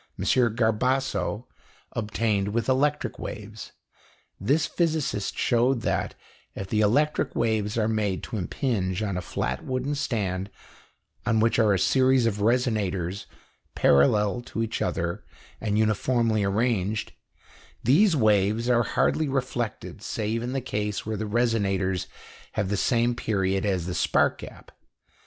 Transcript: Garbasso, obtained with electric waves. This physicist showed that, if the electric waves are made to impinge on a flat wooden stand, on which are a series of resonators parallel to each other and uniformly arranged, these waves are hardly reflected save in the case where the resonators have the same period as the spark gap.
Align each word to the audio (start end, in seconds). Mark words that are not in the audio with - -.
Garbasso, 0.19 1.45
obtained 1.91 2.55
with 2.55 2.67
electric 2.67 3.19
waves. 3.19 3.71
This 4.39 4.65
physicist 4.65 5.37
showed 5.37 5.81
that, 5.81 6.15
if 6.55 6.69
the 6.69 6.81
electric 6.81 7.35
waves 7.35 7.77
are 7.77 7.87
made 7.87 8.23
to 8.23 8.35
impinge 8.37 9.03
on 9.03 9.15
a 9.15 9.21
flat 9.21 9.63
wooden 9.63 9.93
stand, 9.93 10.49
on 11.23 11.39
which 11.39 11.59
are 11.59 11.71
a 11.71 11.77
series 11.77 12.25
of 12.25 12.37
resonators 12.41 13.27
parallel 13.75 14.41
to 14.41 14.63
each 14.63 14.81
other 14.81 15.23
and 15.61 15.77
uniformly 15.77 16.43
arranged, 16.43 17.11
these 17.83 18.15
waves 18.15 18.67
are 18.67 18.81
hardly 18.81 19.27
reflected 19.27 20.01
save 20.01 20.41
in 20.41 20.53
the 20.53 20.61
case 20.61 21.05
where 21.05 21.15
the 21.15 21.25
resonators 21.27 22.07
have 22.53 22.69
the 22.69 22.75
same 22.75 23.13
period 23.13 23.67
as 23.67 23.85
the 23.85 23.93
spark 23.93 24.39
gap. 24.39 24.71